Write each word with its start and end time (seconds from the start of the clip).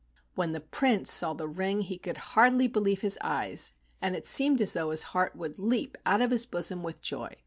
When 0.33 0.51
the 0.51 0.61
Prince 0.61 1.11
saw 1.11 1.33
the 1.35 1.47
ring 1.47 1.81
he 1.81 1.99
could 1.99 2.17
hardly 2.33 2.67
believe 2.67 3.01
his 3.01 3.19
eyes, 3.21 3.71
and 4.01 4.15
it 4.15 4.25
seemed 4.25 4.59
as 4.59 4.73
though 4.73 4.89
his 4.89 5.03
heart 5.13 5.35
would 5.35 5.59
leap 5.59 5.95
out 6.07 6.21
of 6.23 6.31
his 6.31 6.47
bosom 6.47 6.81
with 6.81 7.03
joy. 7.03 7.35